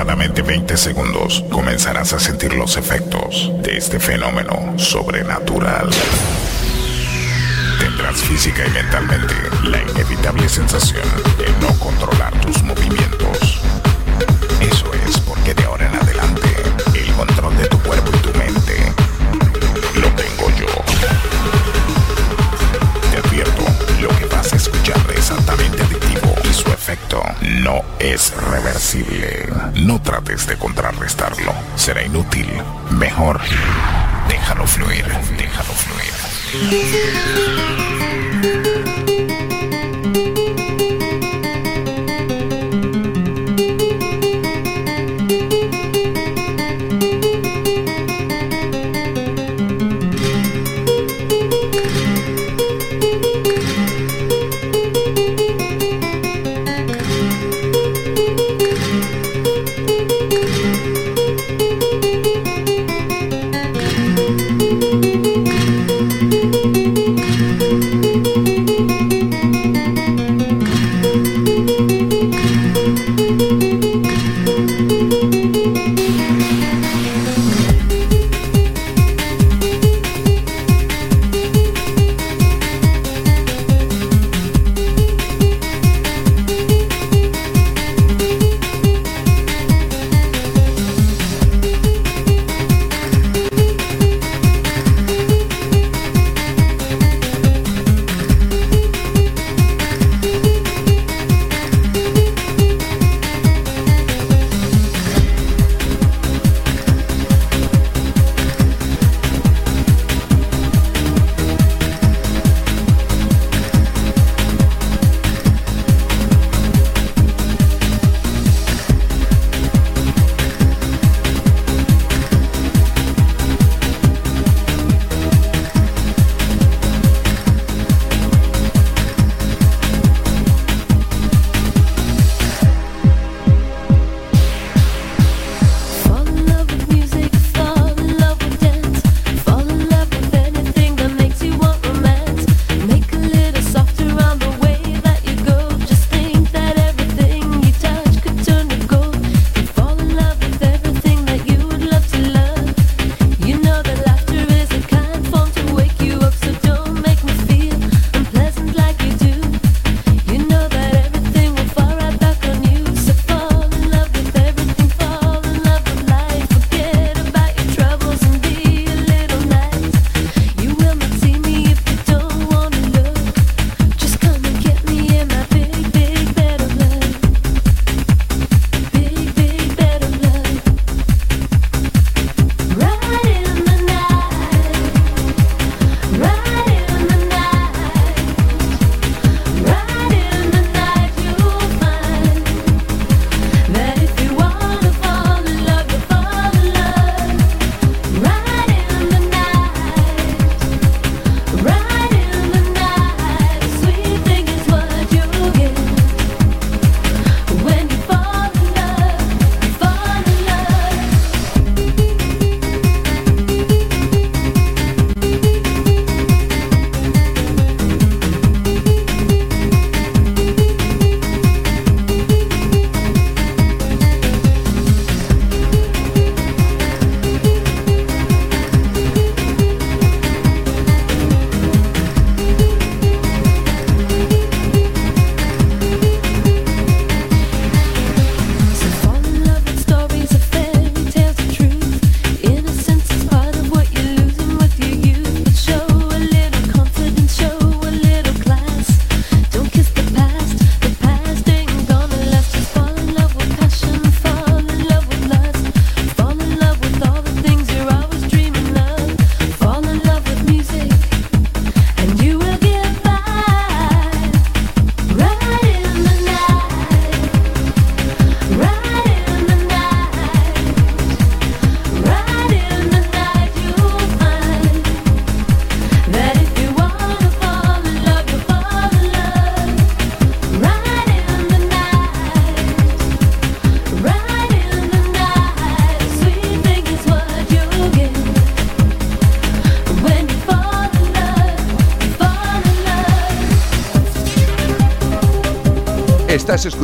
aproximadamente 0.00 0.40
20 0.40 0.76
segundos 0.78 1.44
comenzarás 1.50 2.14
a 2.14 2.18
sentir 2.18 2.54
los 2.54 2.78
efectos 2.78 3.52
de 3.62 3.76
este 3.76 4.00
fenómeno 4.00 4.78
sobrenatural. 4.78 5.90
Tendrás 7.78 8.22
física 8.22 8.66
y 8.66 8.70
mentalmente 8.70 9.34
la 9.64 9.82
inevitable 9.82 10.48
sensación 10.48 11.06
de 11.36 11.50
no 11.60 11.78
controlar 11.78 12.32
tus 12.40 12.62
movimientos. 12.62 13.09
No 27.42 27.82
es 27.98 28.32
reversible. 28.50 29.48
No 29.74 30.00
trates 30.00 30.46
de 30.46 30.56
contrarrestarlo, 30.56 31.52
será 31.76 32.02
inútil. 32.04 32.46
Mejor, 32.90 33.40
déjalo 34.28 34.66
fluir, 34.66 35.04
déjalo 35.36 35.72
fluir. 35.74 36.10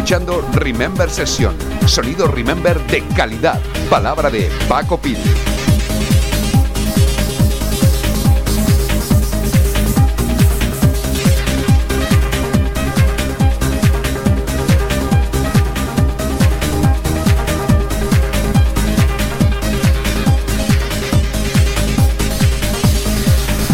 Escuchando 0.07 0.41
Remember 0.53 1.11
Session, 1.11 1.57
sonido 1.85 2.29
Remember 2.29 2.81
de 2.87 3.03
calidad. 3.17 3.61
Palabra 3.91 4.31
de 4.31 4.49
Paco 4.69 4.99
Pil. 4.99 5.19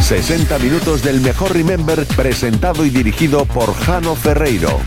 60 0.02 0.58
minutos 0.60 1.02
del 1.02 1.20
mejor 1.20 1.52
Remember 1.52 2.06
presentado 2.06 2.86
y 2.86 2.90
dirigido 2.90 3.44
por 3.44 3.74
Jano 3.74 4.14
Ferreiro. 4.14 4.80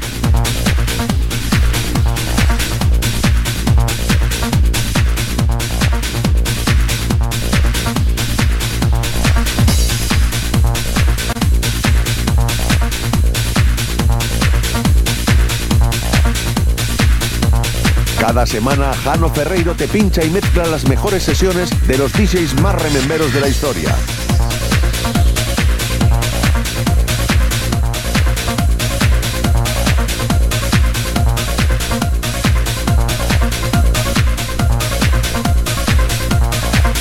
Cada 18.35 18.47
semana 18.47 18.93
Jano 18.93 19.29
Ferreiro 19.29 19.75
te 19.75 19.87
pincha 19.87 20.21
y 20.21 20.29
mezcla 20.29 20.65
las 20.65 20.85
mejores 20.89 21.23
sesiones 21.23 21.69
de 21.87 21.97
los 21.97 22.11
DJs 22.11 22.59
más 22.59 22.75
rememberos 22.81 23.33
de 23.33 23.39
la 23.39 23.47
historia. 23.47 23.95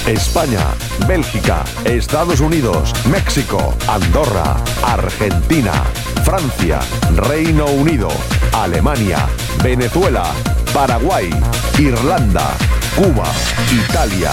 España, 0.07 0.61
Bélgica, 1.09 1.65
Estados 1.85 2.39
Unidos, 2.39 2.93
México, 3.11 3.75
Andorra, 3.89 4.55
Argentina, 4.85 5.73
Francia, 6.25 6.79
Reino 7.17 7.67
Unido, 7.67 8.09
Alemania, 8.53 9.27
Venezuela, 9.65 10.33
Paraguay, 10.75 11.31
Irlanda, 11.79 12.51
Cuba, 12.97 13.27
Italia, 13.71 14.33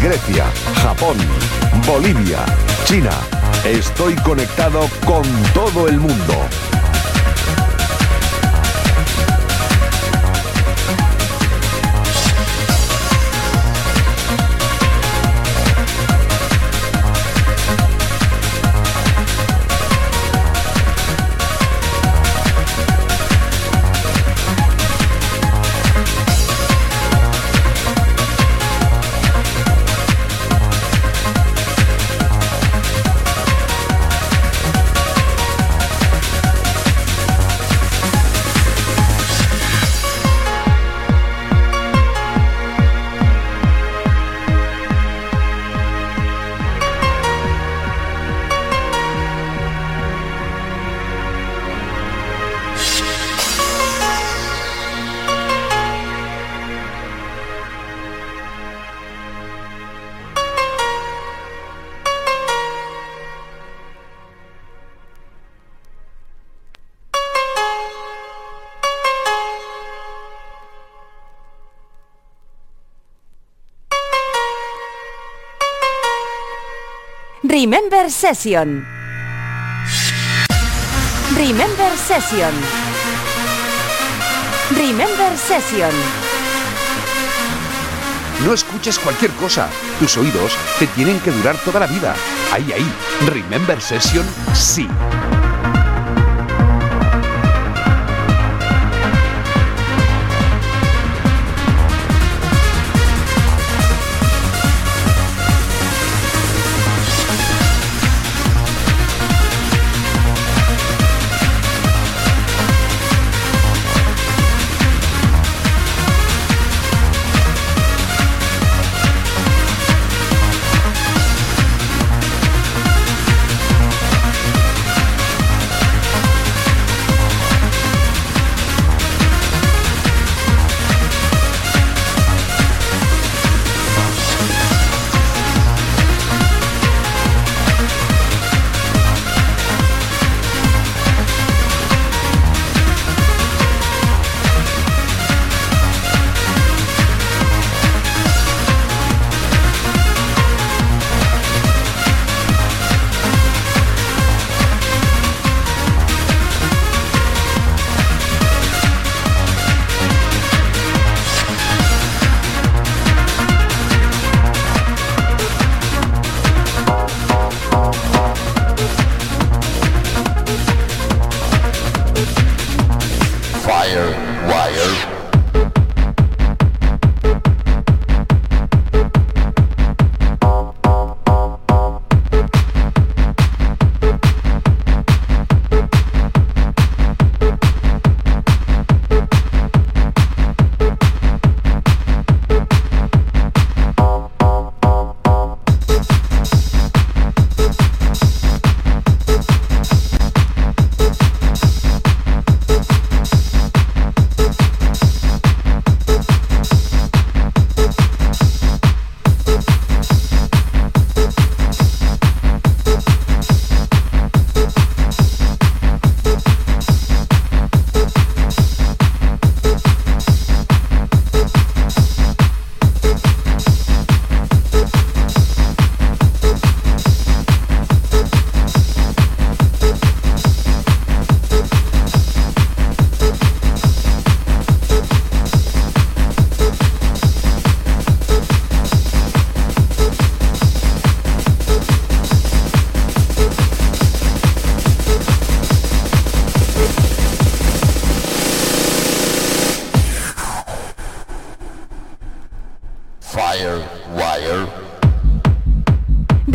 Grecia, 0.00 0.46
Japón, 0.82 1.16
Bolivia, 1.84 2.38
China. 2.84 3.10
Estoy 3.64 4.14
conectado 4.14 4.88
con 5.04 5.24
todo 5.52 5.88
el 5.88 5.98
mundo. 5.98 6.46
Remember 78.00 78.16
Session. 78.16 78.86
Remember 81.36 81.96
Session. 81.98 82.54
Remember 84.74 85.36
Session. 85.36 85.90
No 88.46 88.54
escuches 88.54 88.98
cualquier 88.98 89.32
cosa. 89.32 89.68
Tus 89.98 90.16
oídos 90.16 90.56
te 90.78 90.86
tienen 90.86 91.20
que 91.20 91.30
durar 91.30 91.58
toda 91.58 91.80
la 91.80 91.86
vida. 91.88 92.14
Ahí, 92.50 92.72
ahí. 92.72 92.90
Remember 93.28 93.78
Session, 93.82 94.26
sí. 94.54 94.88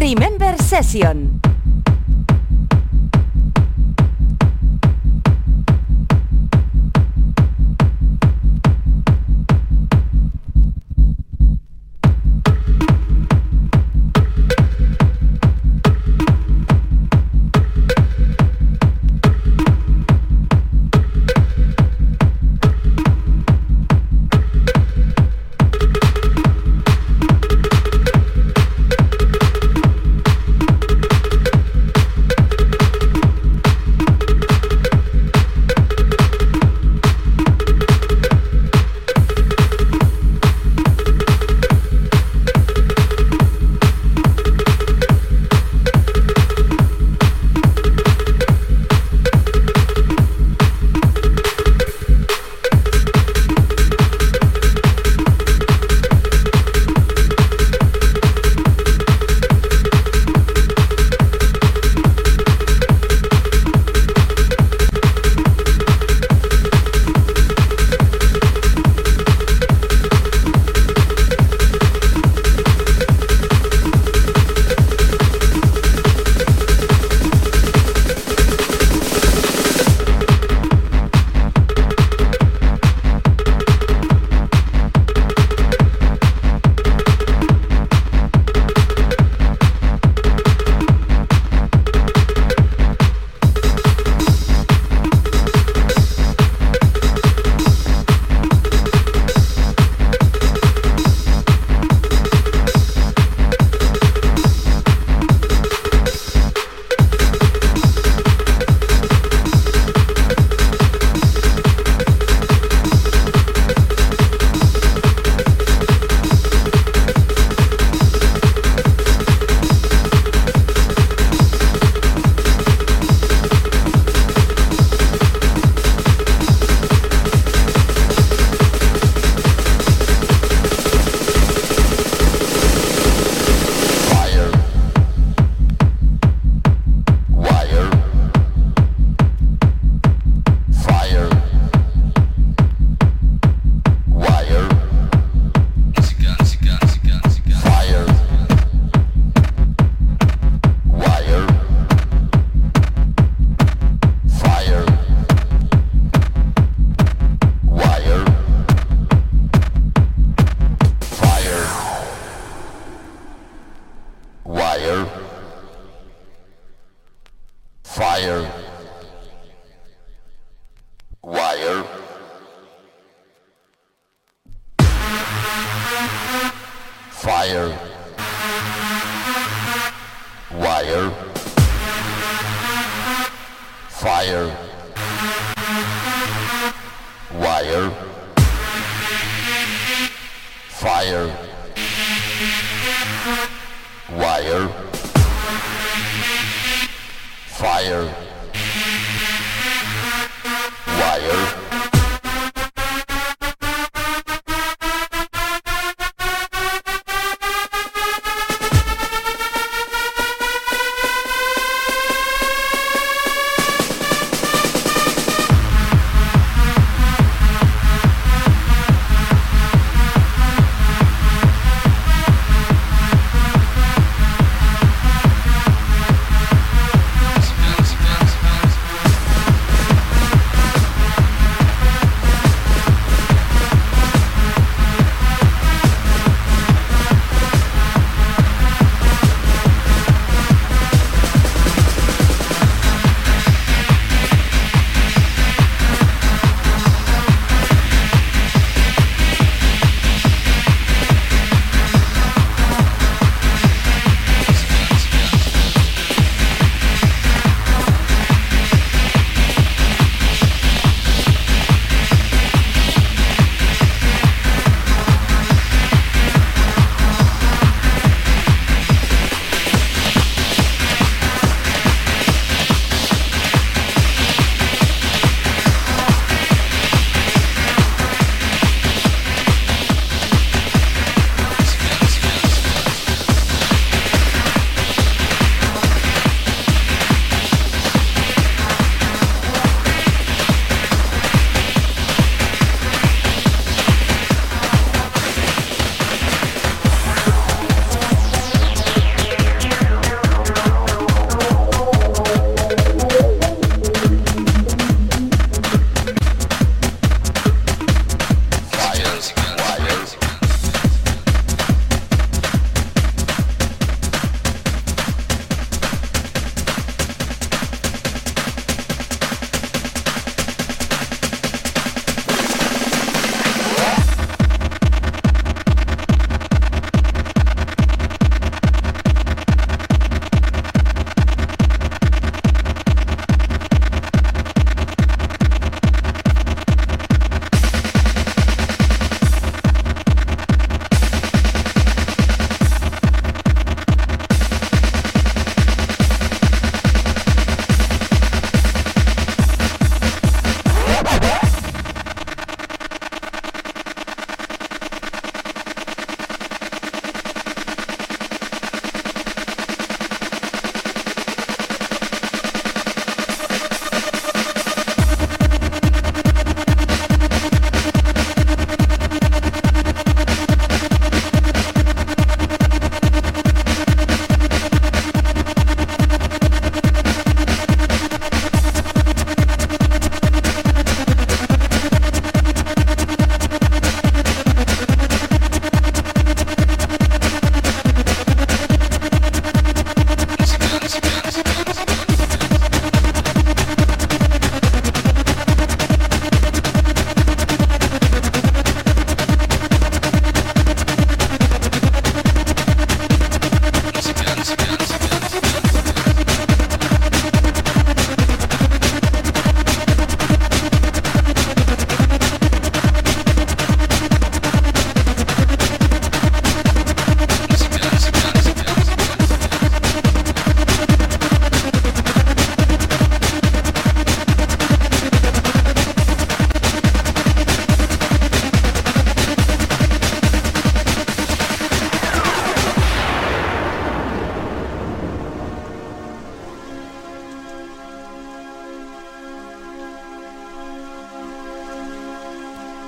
Remember 0.05 0.55
Session. 0.61 1.44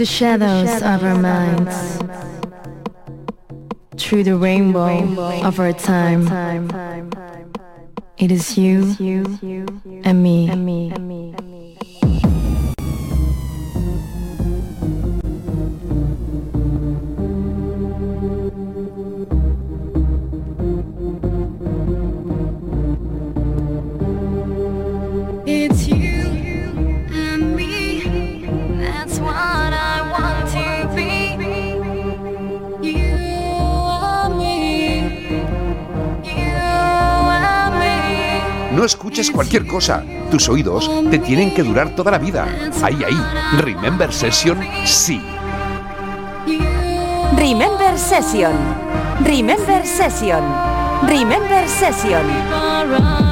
The 0.00 0.06
shadows 0.06 0.80
of 0.80 1.04
our 1.04 1.14
minds, 1.14 1.98
through 3.98 4.24
the 4.24 4.34
rainbow 4.34 5.42
of 5.42 5.60
our 5.60 5.74
time. 5.74 6.22
It 8.16 8.32
is 8.32 8.56
you 8.56 8.96
cualquier 39.50 39.66
cosa. 39.66 40.04
Tus 40.30 40.48
oídos 40.48 40.88
te 41.10 41.18
tienen 41.18 41.52
que 41.52 41.64
durar 41.64 41.88
toda 41.96 42.12
la 42.12 42.18
vida. 42.18 42.46
Ahí, 42.82 43.02
ahí. 43.02 43.20
Remember 43.58 44.12
Session, 44.12 44.60
sí. 44.84 45.20
Remember 47.36 47.98
Session. 47.98 48.52
Remember 49.24 49.84
Session. 49.84 50.44
Remember 51.08 51.68
Session. 51.68 53.29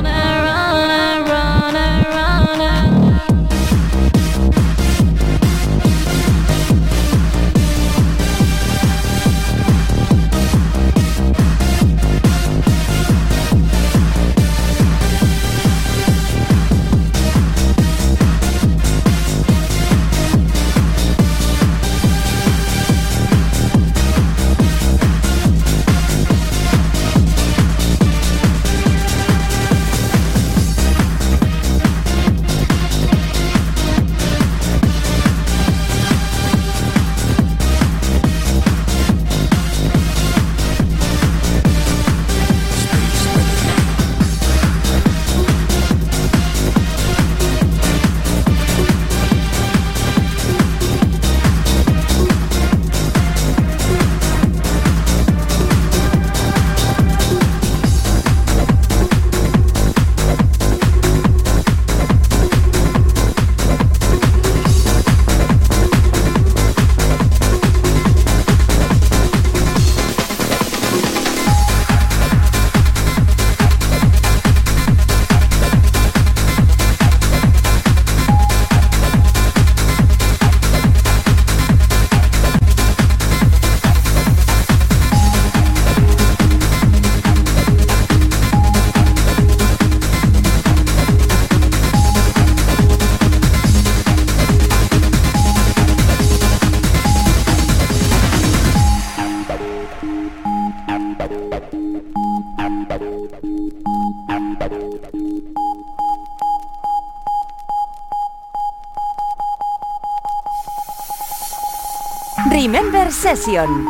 Session. 113.29 113.85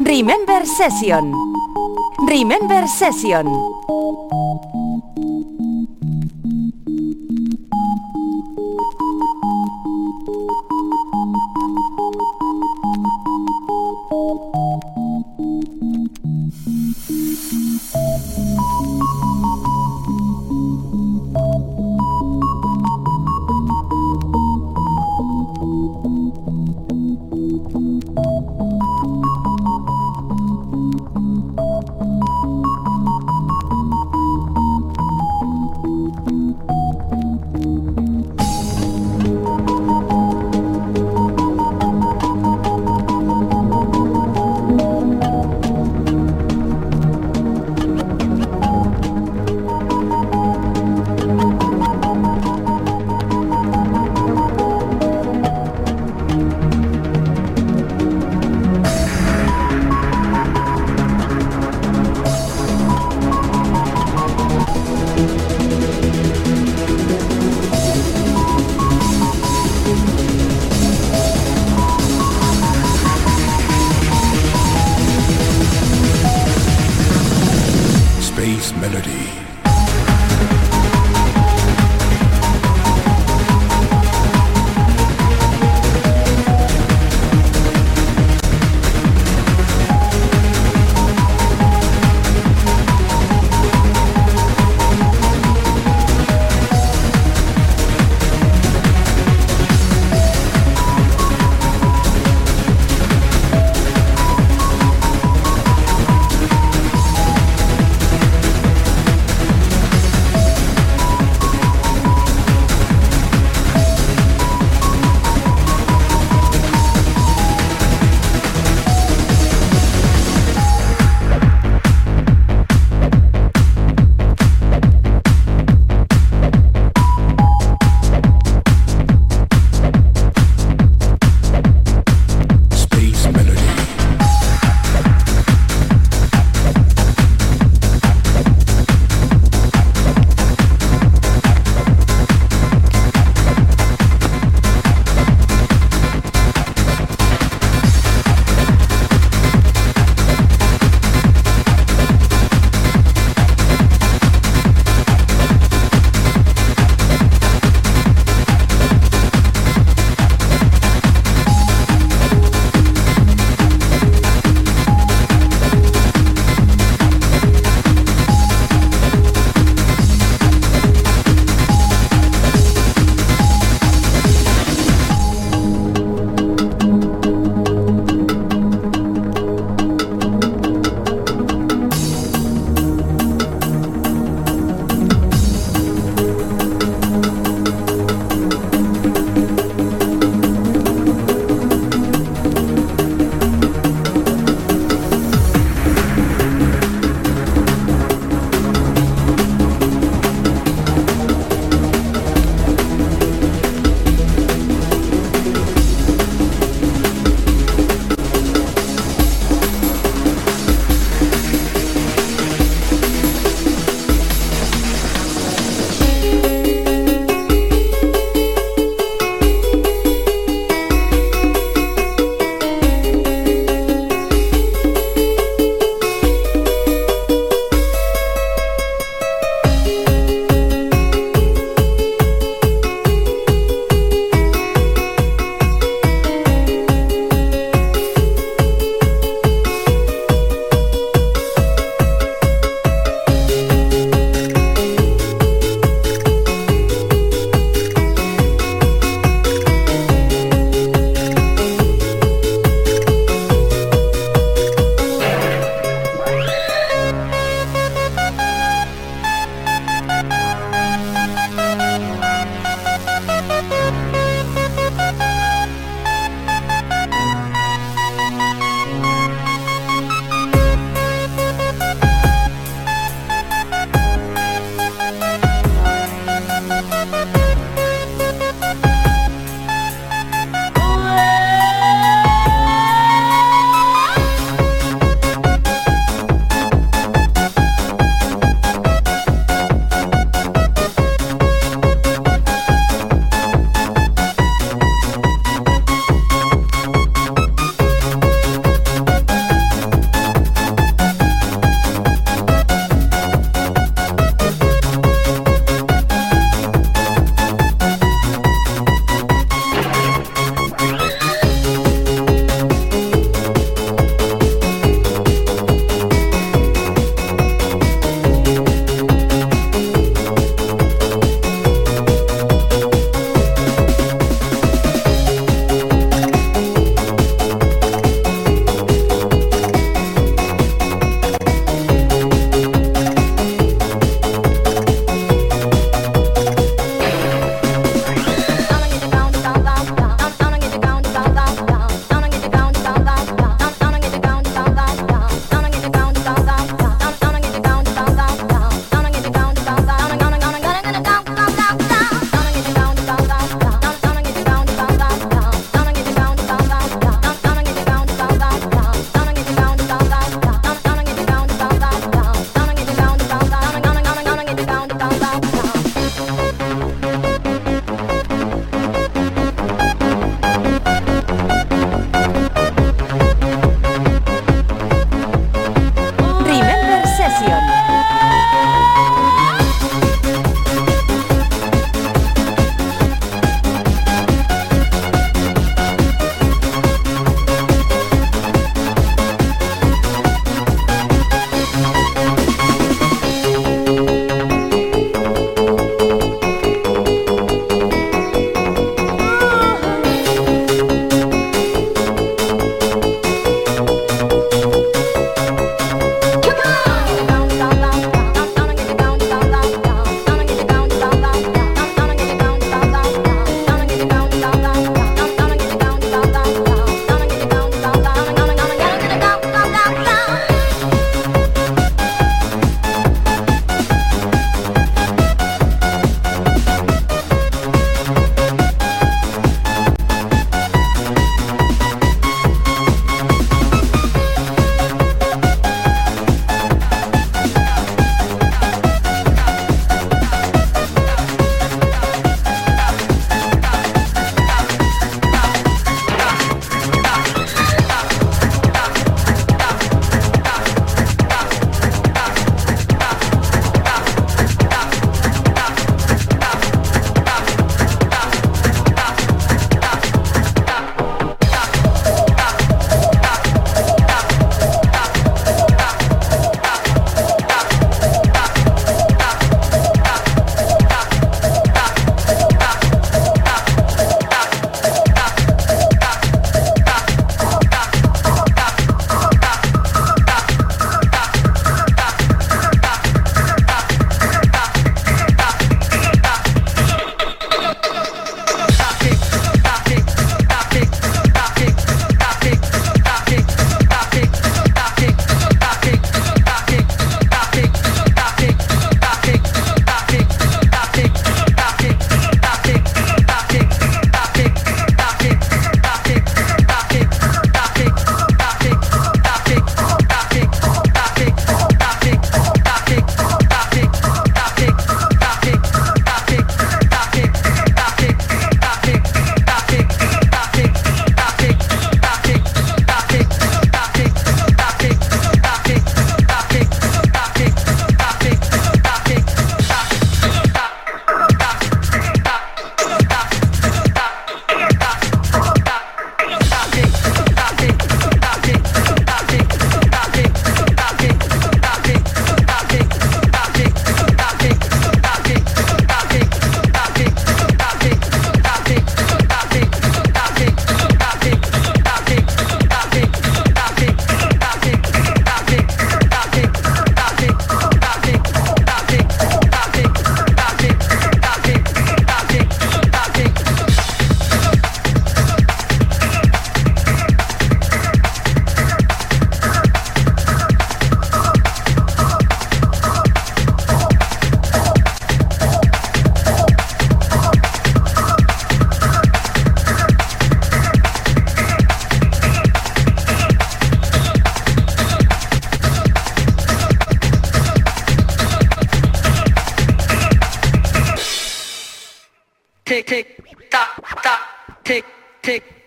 Remember 0.00 0.64
Session. 0.64 1.30
Remember 2.26 2.86
Session. 2.86 3.44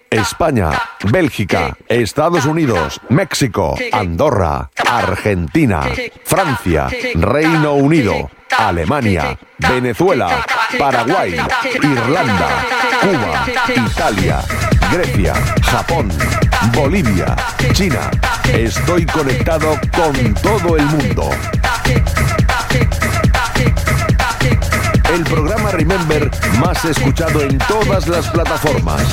España, 0.10 0.70
Bélgica, 1.12 1.76
Estados 1.90 2.46
Unidos, 2.46 3.02
México, 3.10 3.76
Andorra, 3.92 4.70
Argentina, 4.88 5.82
Francia, 6.24 6.88
Reino 7.16 7.74
Unido, 7.74 8.30
Alemania, 8.58 9.38
Venezuela, 9.58 10.46
Paraguay, 10.78 11.36
Irlanda, 11.82 12.66
Cuba, 13.02 13.46
Italia, 13.76 14.40
Grecia, 14.92 15.34
Japón, 15.64 16.10
Bolivia, 16.74 17.36
China. 17.74 18.12
Estoy 18.54 19.06
conectado 19.08 19.78
con 19.92 20.34
todo 20.36 20.78
el 20.78 20.86
mundo. 20.86 21.32
El 25.14 25.24
programa 25.26 25.70
Remember 25.70 26.32
más 26.58 26.84
escuchado 26.86 27.44
en 27.44 27.60
todas 27.60 28.08
las 28.08 28.28
plataformas. 28.30 29.04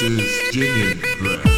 This 0.00 0.20
is 0.20 0.54
genuine 0.54 1.00
breath. 1.18 1.57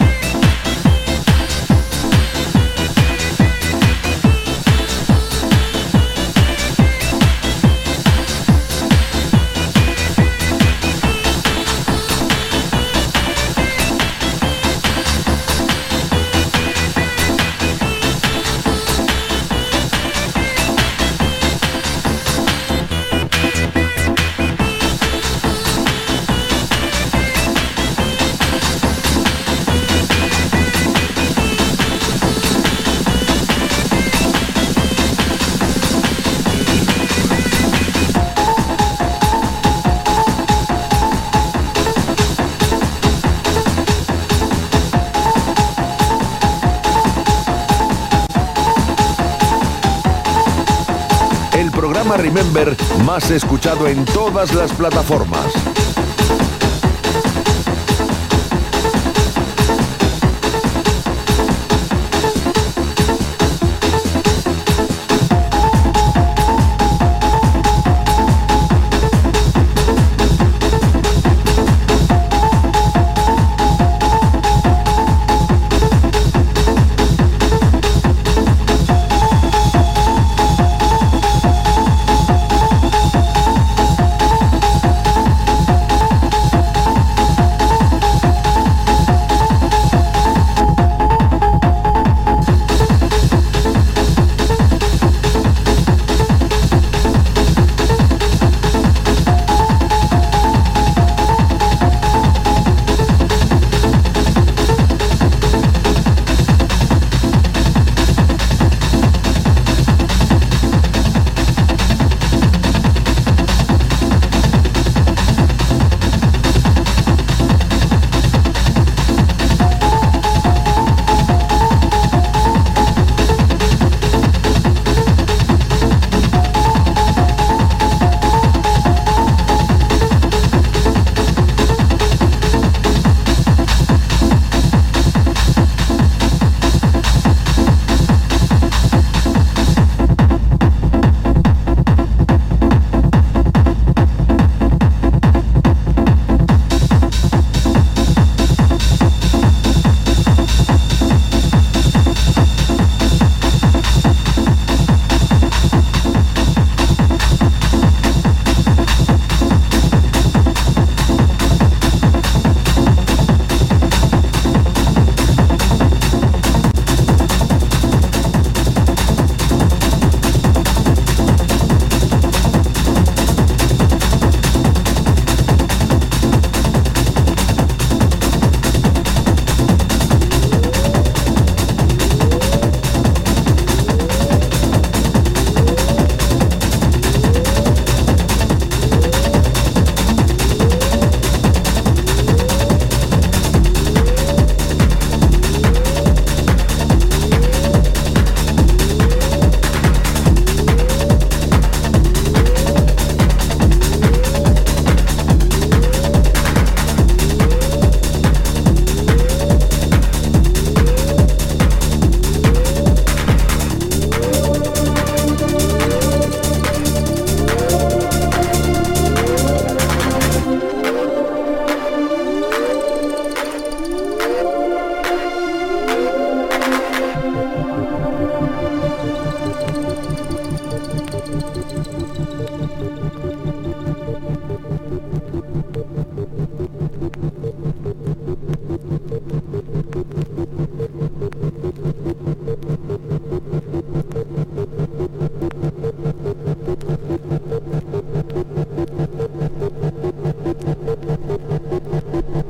Remember 52.17 52.75
más 53.05 53.31
escuchado 53.31 53.87
en 53.87 54.03
todas 54.05 54.53
las 54.53 54.71
plataformas. 54.73 55.80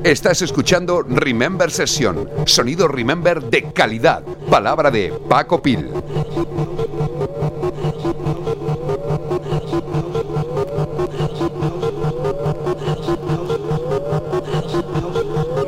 Estás 0.04 0.42
escuchando 0.42 1.02
Remember 1.02 1.70
Session, 1.70 2.28
sonido 2.44 2.88
Remember 2.88 3.40
de 3.40 3.70
calidad, 3.72 4.24
palabra 4.50 4.90
de 4.90 5.12
Paco 5.28 5.62
Pil. 5.62 5.90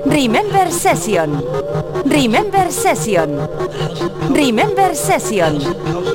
Remember 0.04 0.72
Session. 0.72 1.44
Remember 2.04 2.72
Session. 2.72 3.48
Remember 4.30 4.96
Session. 4.96 6.13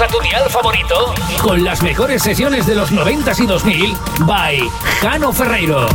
A 0.00 0.08
tu 0.08 0.18
dial 0.20 0.50
favorito 0.50 1.14
con 1.40 1.62
las 1.62 1.80
mejores 1.82 2.20
sesiones 2.20 2.66
de 2.66 2.74
los 2.74 2.90
90s 2.90 3.44
y 3.44 3.46
2000 3.46 3.96
by 4.26 4.68
Jano 5.00 5.32
Ferreiro. 5.32 5.86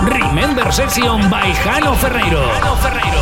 Remember 0.00 0.72
Session 0.72 1.28
by 1.28 1.52
Jano 1.54 1.94
Ferreiro. 1.96 2.40
Jano 2.54 2.76
Ferreiro. 2.76 3.21